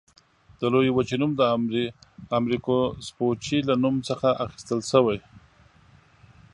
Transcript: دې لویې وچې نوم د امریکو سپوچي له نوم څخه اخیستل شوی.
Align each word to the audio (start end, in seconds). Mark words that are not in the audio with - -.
دې 0.59 0.67
لویې 0.73 0.91
وچې 0.95 1.15
نوم 1.21 1.31
د 2.29 2.31
امریکو 2.39 2.77
سپوچي 3.07 3.57
له 3.67 3.75
نوم 3.83 3.95
څخه 4.09 4.27
اخیستل 4.45 4.79
شوی. 4.91 5.19